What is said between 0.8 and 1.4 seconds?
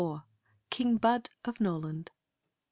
BUD